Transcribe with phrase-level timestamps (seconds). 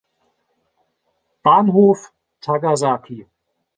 [1.45, 2.09] Bahnhof
[2.43, 3.17] Takasaki